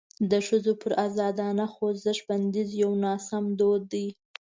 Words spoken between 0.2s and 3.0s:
د ښځو پر ازادانه خوځښت بندیز یو